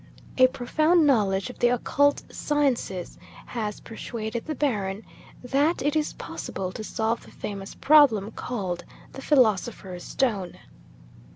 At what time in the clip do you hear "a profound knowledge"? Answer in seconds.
0.39-1.51